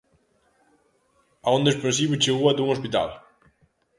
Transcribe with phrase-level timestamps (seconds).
[1.43, 3.09] A onda expansiva chegou ata un hospital.